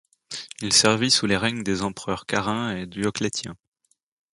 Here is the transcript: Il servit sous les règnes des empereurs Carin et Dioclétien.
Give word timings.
Il 0.63 0.73
servit 0.73 1.11
sous 1.11 1.27
les 1.27 1.37
règnes 1.37 1.61
des 1.61 1.83
empereurs 1.83 2.25
Carin 2.25 2.75
et 2.75 2.87
Dioclétien. 2.87 3.55